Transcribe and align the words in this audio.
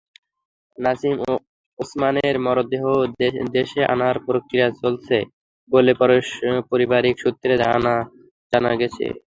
নাসিম 0.77 1.15
ওসমানের 1.79 2.35
মরদেহ 2.45 2.83
দেশে 3.53 3.81
আনার 3.93 4.15
প্রক্রিয়া 4.27 4.67
চলছে 4.81 5.17
বলে 5.69 5.91
পারিবারিক 6.69 7.15
সূত্রে 7.23 7.53
জানা 8.53 8.71
গেছে। 8.81 9.05